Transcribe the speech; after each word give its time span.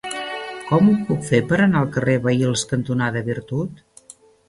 Com 0.69 0.89
ho 0.91 0.95
puc 1.09 1.27
fer 1.27 1.43
per 1.53 1.61
anar 1.67 1.83
al 1.83 1.93
carrer 1.99 2.17
Vehils 2.25 2.67
cantonada 2.75 3.27
Virtut? 3.33 3.89